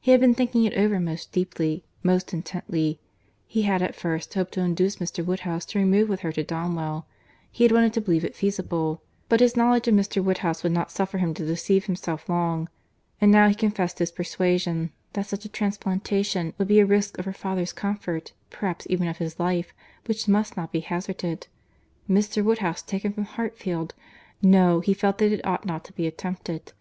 He 0.00 0.12
had 0.12 0.20
been 0.22 0.32
thinking 0.34 0.64
it 0.64 0.72
over 0.78 0.98
most 0.98 1.30
deeply, 1.30 1.84
most 2.02 2.32
intently; 2.32 2.98
he 3.46 3.64
had 3.64 3.82
at 3.82 3.94
first 3.94 4.32
hoped 4.32 4.52
to 4.52 4.62
induce 4.62 4.96
Mr. 4.96 5.22
Woodhouse 5.22 5.66
to 5.66 5.78
remove 5.78 6.08
with 6.08 6.20
her 6.20 6.32
to 6.32 6.42
Donwell; 6.42 7.06
he 7.50 7.62
had 7.64 7.70
wanted 7.70 7.92
to 7.92 8.00
believe 8.00 8.24
it 8.24 8.34
feasible, 8.34 9.02
but 9.28 9.40
his 9.40 9.54
knowledge 9.54 9.86
of 9.86 9.94
Mr. 9.94 10.24
Woodhouse 10.24 10.62
would 10.62 10.72
not 10.72 10.90
suffer 10.90 11.18
him 11.18 11.34
to 11.34 11.44
deceive 11.44 11.84
himself 11.84 12.30
long; 12.30 12.70
and 13.20 13.30
now 13.30 13.46
he 13.46 13.54
confessed 13.54 13.98
his 13.98 14.10
persuasion, 14.10 14.90
that 15.12 15.26
such 15.26 15.44
a 15.44 15.50
transplantation 15.50 16.54
would 16.56 16.68
be 16.68 16.80
a 16.80 16.86
risk 16.86 17.18
of 17.18 17.26
her 17.26 17.34
father's 17.34 17.74
comfort, 17.74 18.32
perhaps 18.48 18.86
even 18.88 19.06
of 19.06 19.18
his 19.18 19.38
life, 19.38 19.74
which 20.06 20.26
must 20.26 20.56
not 20.56 20.72
be 20.72 20.80
hazarded. 20.80 21.46
Mr. 22.08 22.42
Woodhouse 22.42 22.80
taken 22.80 23.12
from 23.12 23.26
Hartfield!—No, 23.26 24.80
he 24.80 24.94
felt 24.94 25.18
that 25.18 25.30
it 25.30 25.46
ought 25.46 25.66
not 25.66 25.84
to 25.84 25.92
be 25.92 26.06
attempted. 26.06 26.72